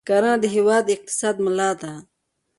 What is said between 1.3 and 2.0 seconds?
ملا ده.